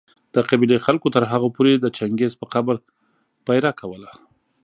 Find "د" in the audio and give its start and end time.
0.33-0.35, 1.79-1.85